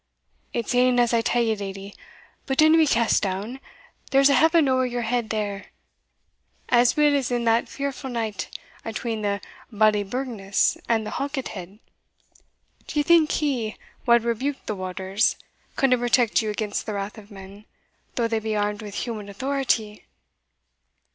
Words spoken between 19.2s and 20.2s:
authority?"